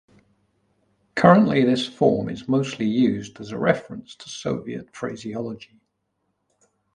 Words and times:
Currently 1.13 1.63
this 1.63 1.85
form 1.87 2.27
is 2.27 2.47
mostly 2.47 2.87
used 2.87 3.39
as 3.39 3.51
a 3.51 3.59
reference 3.59 4.15
to 4.15 4.29
Soviet 4.29 4.95
phraseology. 4.95 5.79